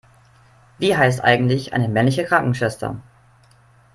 [0.79, 2.99] Wie heißt eigentlich eine männliche Krankenschwester?